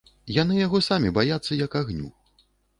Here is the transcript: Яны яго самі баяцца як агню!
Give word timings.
Яны 0.35 0.57
яго 0.59 0.81
самі 0.89 1.13
баяцца 1.19 1.61
як 1.63 1.71
агню! 1.83 2.11